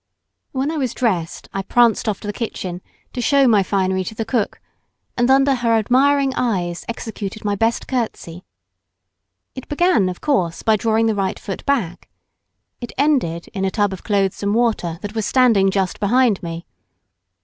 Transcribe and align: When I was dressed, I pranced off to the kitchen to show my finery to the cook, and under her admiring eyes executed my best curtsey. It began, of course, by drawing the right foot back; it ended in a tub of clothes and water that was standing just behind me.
When 0.51 0.71
I 0.71 0.77
was 0.77 0.95
dressed, 0.95 1.47
I 1.53 1.61
pranced 1.61 2.09
off 2.09 2.19
to 2.21 2.27
the 2.27 2.33
kitchen 2.33 2.81
to 3.13 3.21
show 3.21 3.47
my 3.47 3.61
finery 3.61 4.03
to 4.05 4.15
the 4.15 4.25
cook, 4.25 4.59
and 5.15 5.29
under 5.29 5.53
her 5.53 5.73
admiring 5.77 6.33
eyes 6.33 6.83
executed 6.87 7.45
my 7.45 7.53
best 7.53 7.87
curtsey. 7.87 8.43
It 9.53 9.67
began, 9.69 10.09
of 10.09 10.19
course, 10.19 10.63
by 10.63 10.75
drawing 10.75 11.05
the 11.05 11.13
right 11.13 11.37
foot 11.37 11.63
back; 11.67 12.09
it 12.79 12.91
ended 12.97 13.49
in 13.53 13.63
a 13.63 13.69
tub 13.69 13.93
of 13.93 14.03
clothes 14.03 14.41
and 14.41 14.55
water 14.55 14.97
that 15.03 15.13
was 15.13 15.27
standing 15.27 15.69
just 15.69 15.99
behind 15.99 16.41
me. 16.41 16.65